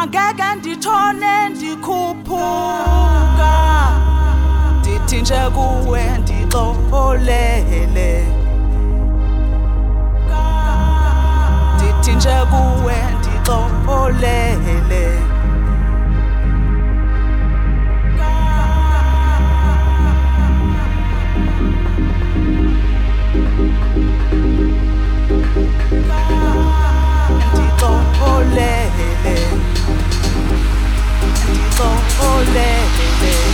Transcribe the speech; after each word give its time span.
angeke 0.00 0.48
ndithone 0.58 1.48
ndikhuphuka. 1.48 3.52
Ndithi 4.78 5.16
nje 5.22 5.40
kuwe 5.54 6.02
ndixolele. 6.18 8.10
Ndithi 11.74 12.12
nje 12.16 12.36
kuwe 12.50 12.94
ndixolele 13.18 14.87
son 31.78 31.96
olé. 32.34 33.47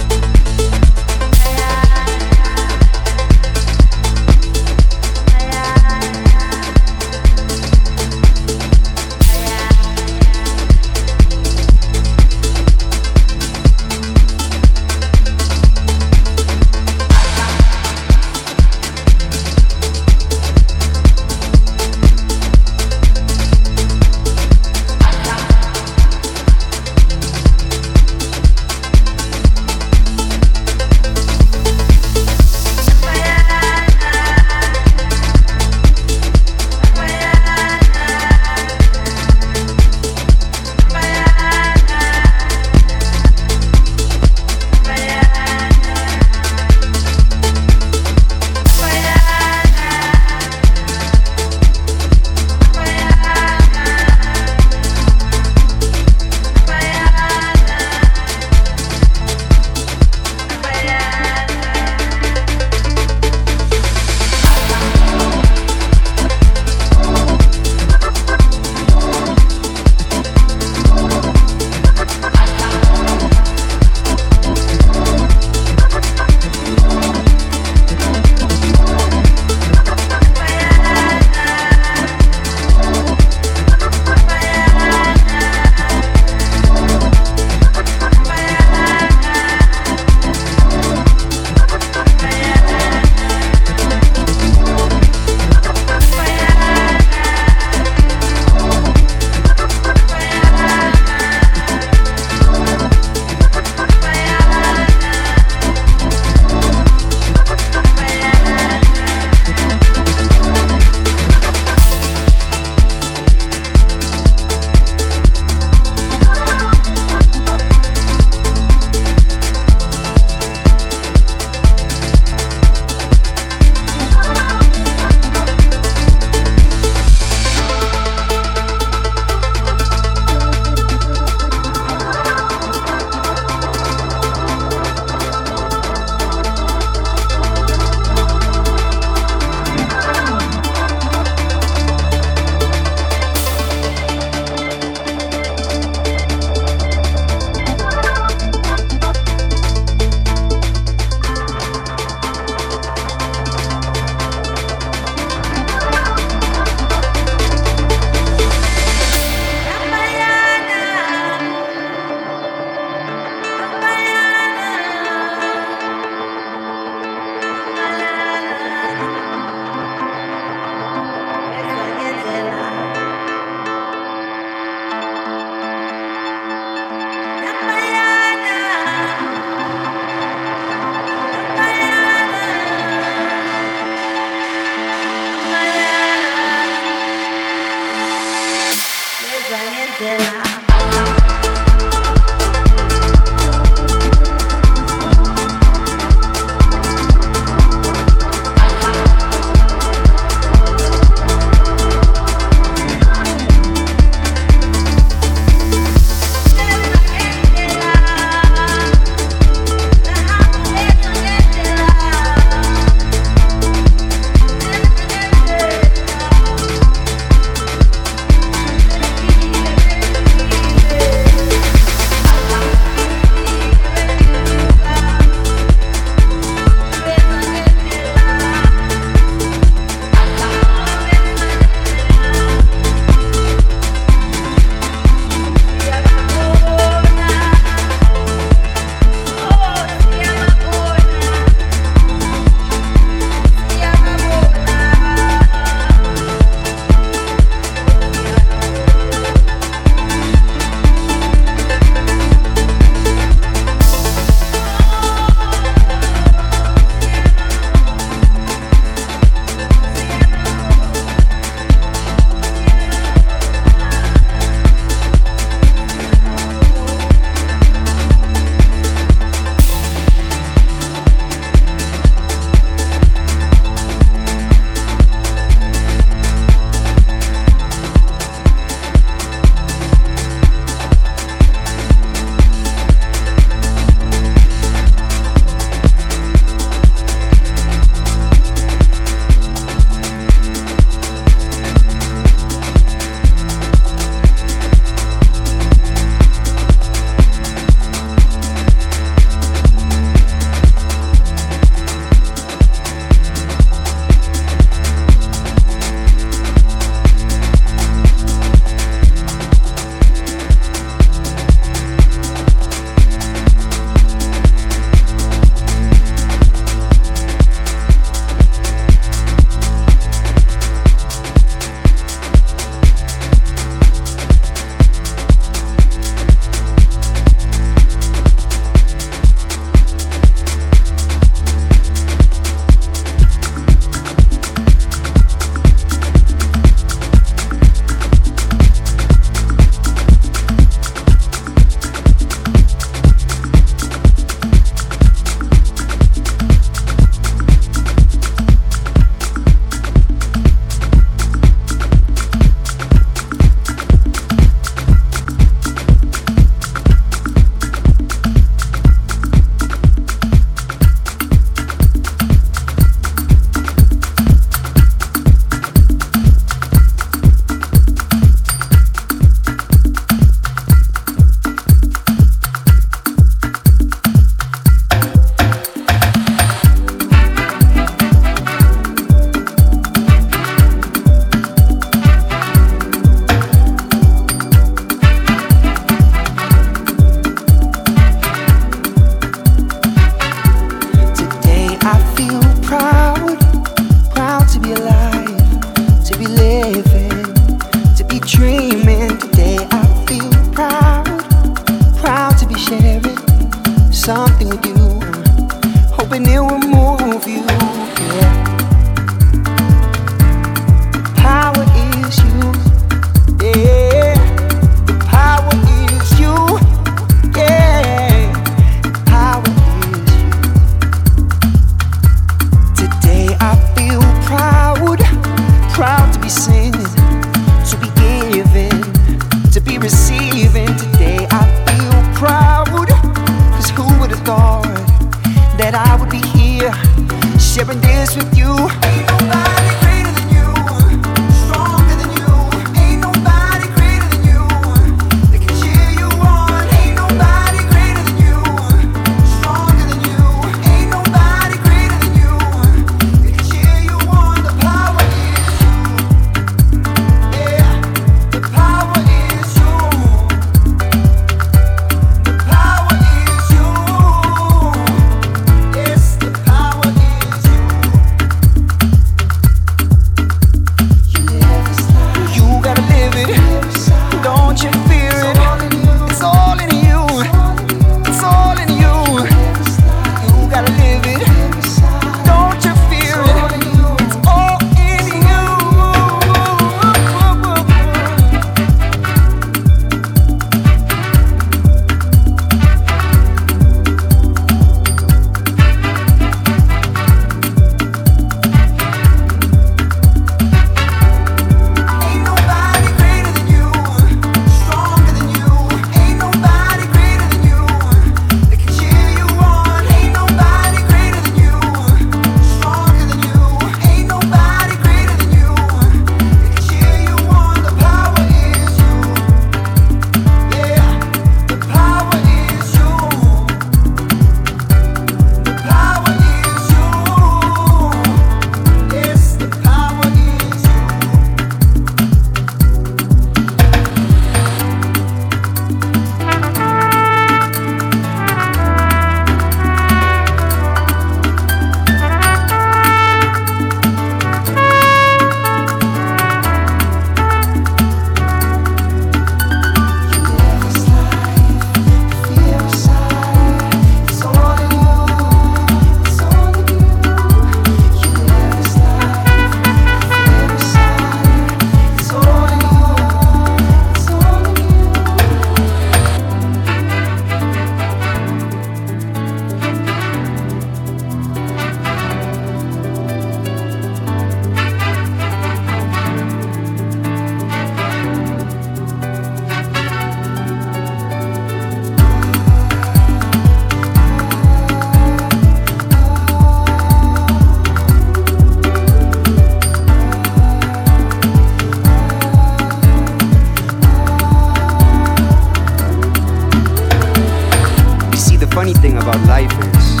funny 598.56 598.72
thing 598.72 598.96
about 598.96 599.20
life 599.28 599.52
is 599.76 600.00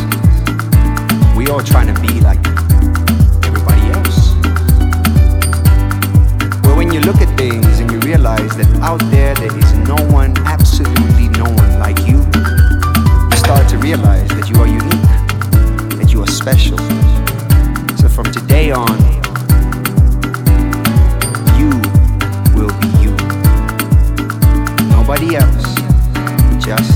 we 1.36 1.46
all 1.48 1.60
trying 1.60 1.94
to 1.94 2.00
be 2.00 2.20
like 2.20 2.38
everybody 3.44 3.82
else. 3.92 4.32
But 6.62 6.74
when 6.74 6.90
you 6.90 7.00
look 7.00 7.16
at 7.16 7.36
things 7.36 7.80
and 7.80 7.90
you 7.90 7.98
realize 7.98 8.56
that 8.56 8.66
out 8.80 9.02
there 9.10 9.34
there 9.34 9.54
is 9.58 9.74
no 9.86 9.96
one, 10.10 10.34
absolutely 10.46 11.28
no 11.36 11.44
one 11.44 11.78
like 11.78 11.98
you, 12.08 12.16
you 13.28 13.36
start 13.36 13.68
to 13.68 13.76
realize 13.76 14.30
that 14.30 14.48
you 14.48 14.56
are 14.62 14.66
unique, 14.66 15.98
that 15.98 16.10
you 16.10 16.22
are 16.22 16.26
special. 16.26 16.78
So 17.98 18.08
from 18.08 18.24
today 18.32 18.70
on, 18.70 18.96
you 21.60 21.68
will 22.56 22.72
be 22.80 22.88
you. 23.04 23.12
Nobody 24.88 25.36
else, 25.36 25.74
just 26.64 26.95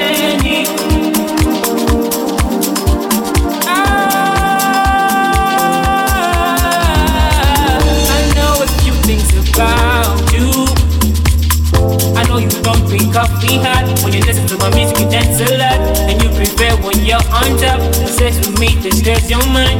from 12.63 12.77
free 12.87 13.05
coffee 13.11 13.57
hot. 13.57 13.85
When 14.03 14.13
you 14.13 14.21
listen 14.21 14.47
to 14.47 14.57
my 14.57 14.69
music, 14.73 14.99
you 14.99 15.09
dance 15.09 15.41
a 15.41 15.57
lot. 15.57 15.79
And 16.09 16.21
you 16.21 16.29
prepare 16.29 16.75
when 16.77 16.97
you're 17.05 17.25
on 17.33 17.57
top. 17.57 17.79
Sex 18.07 18.37
with 18.37 18.59
me, 18.59 18.75
this 18.81 18.99
stress 18.99 19.29
your 19.29 19.45
mind. 19.47 19.79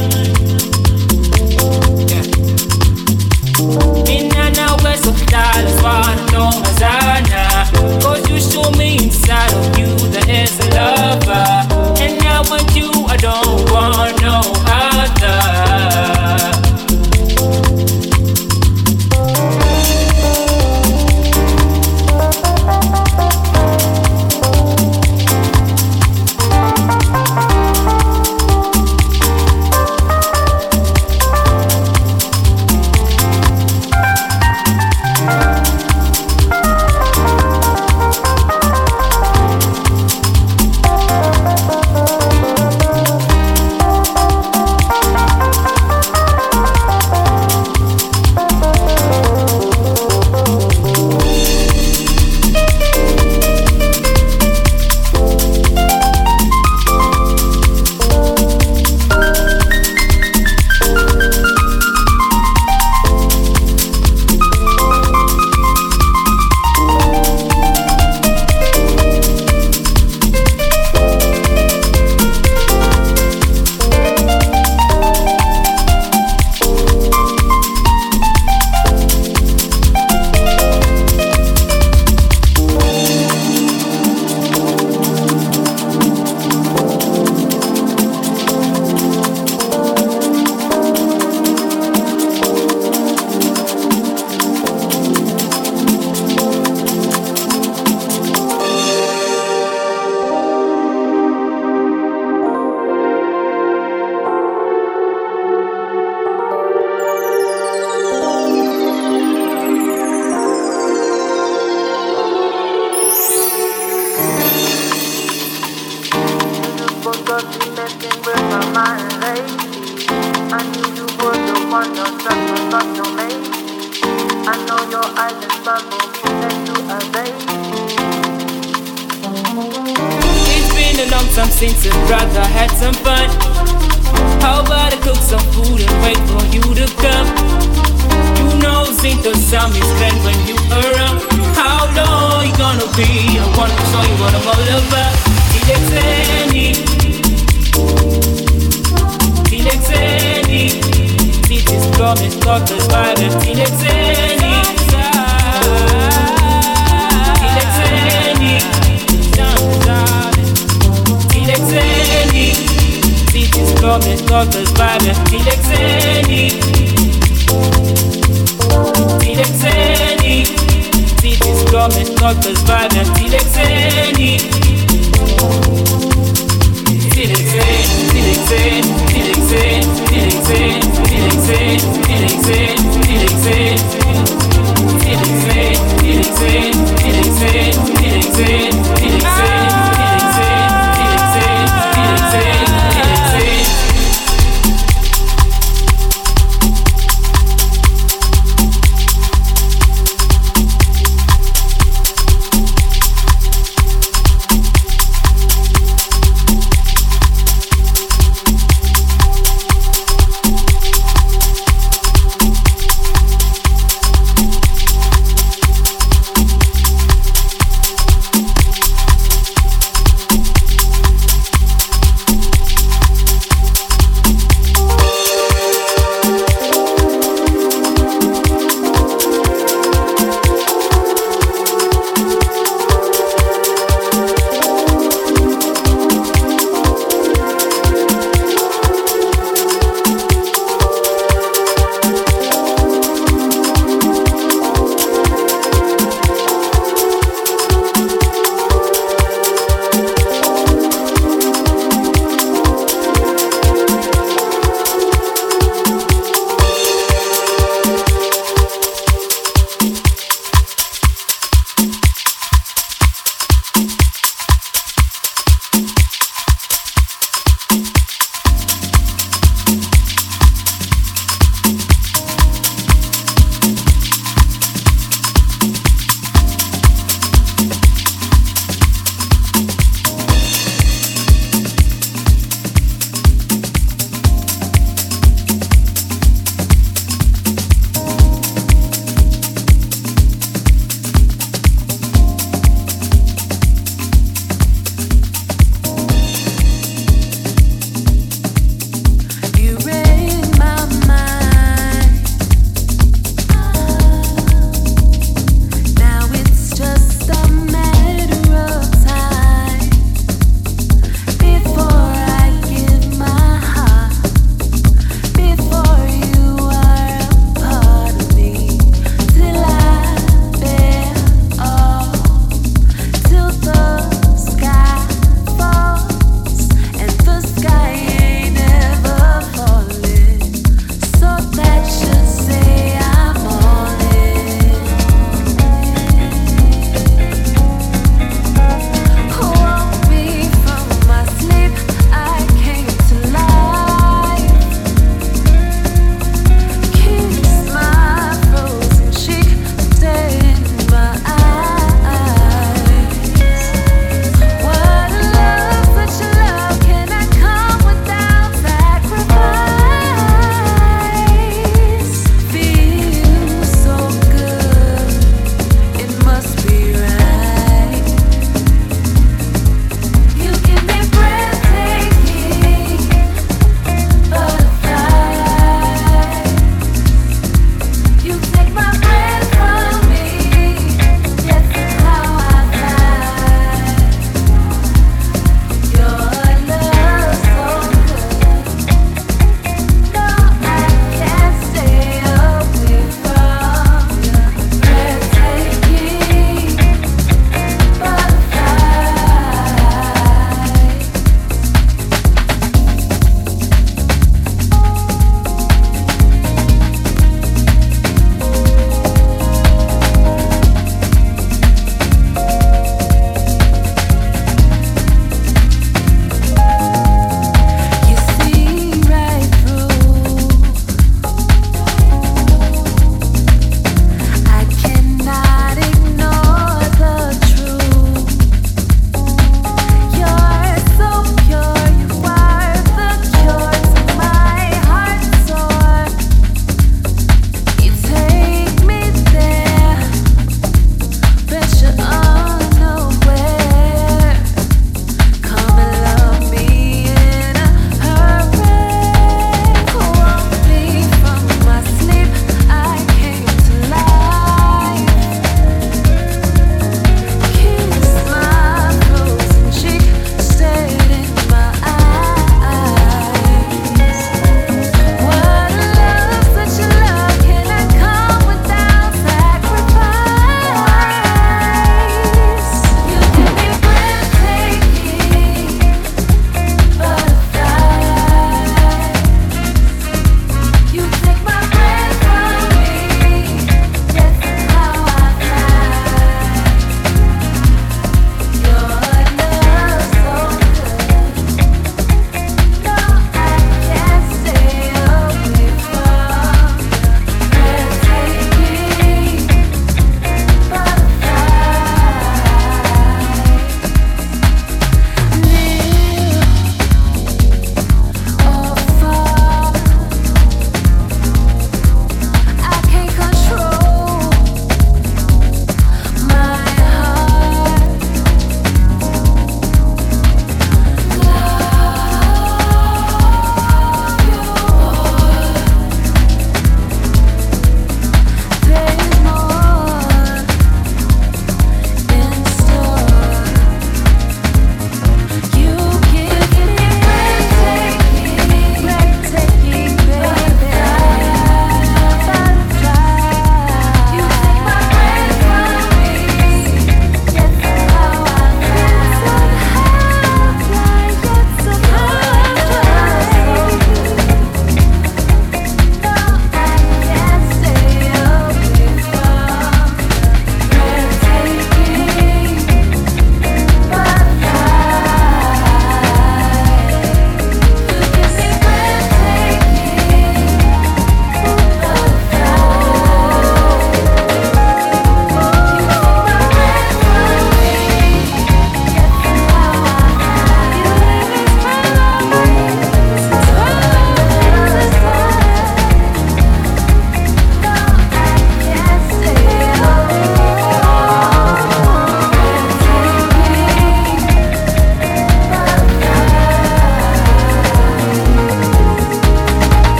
In 4.09 4.31
and 4.35 4.83
West 4.83 5.05
of 5.05 5.15
Dallas, 5.27 5.81
wanna 5.83 6.31
know 6.31 6.49
Mazana 6.63 8.01
Cause 8.01 8.27
you 8.27 8.39
show 8.39 8.69
me 8.71 8.97
inside 8.97 9.53
of 9.53 9.77
you 9.77 9.95
that 10.09 10.27
is 10.27 10.59
a 10.59 10.67
lover 10.73 12.01
And 12.01 12.21
I 12.23 12.41
want 12.49 12.75
you, 12.75 12.89
I 13.07 13.17
don't 13.17 13.69
want 13.71 14.21
no 14.21 14.60